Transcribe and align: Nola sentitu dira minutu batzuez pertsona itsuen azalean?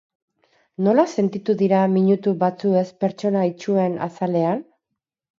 Nola 0.85 1.03
sentitu 1.17 1.53
dira 1.59 1.81
minutu 1.91 2.33
batzuez 2.43 2.85
pertsona 3.03 3.43
itsuen 3.49 3.99
azalean? 4.07 4.65